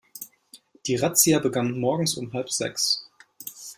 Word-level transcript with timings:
Die 0.87 0.95
Razzia 0.95 1.37
begann 1.37 1.79
morgens 1.79 2.15
um 2.17 2.33
halb 2.33 2.49
sechs. 2.49 3.07